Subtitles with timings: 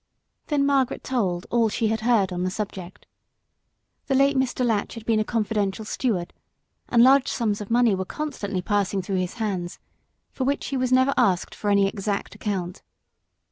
[0.47, 3.05] Then Margaret told all she had heard on the subject.
[4.07, 4.65] The late Mr.
[4.65, 6.33] Latch had been a confidential steward,
[6.89, 9.77] and large sums of money were constantly passing through his hands
[10.31, 12.81] for which he was never asked for any exact account.